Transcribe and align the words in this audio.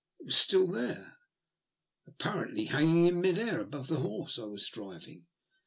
It 0.19 0.25
was 0.25 0.35
still 0.35 0.65
there, 0.65 1.19
apparently 2.07 2.65
hanging 2.65 3.05
in 3.05 3.21
mid 3.21 3.37
air 3.37 3.59
above 3.59 3.87
the 3.87 3.99
horse 3.99 4.39
I 4.39 4.45
was 4.45 4.67
driving. 4.67 5.27